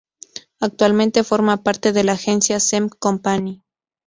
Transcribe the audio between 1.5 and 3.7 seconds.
parte de la agencia Sem Company.